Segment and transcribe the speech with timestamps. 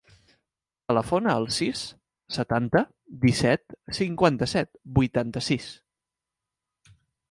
[0.91, 1.83] Telefona al sis,
[2.39, 2.83] setanta,
[3.27, 5.73] disset, cinquanta-set, vuitanta-sis.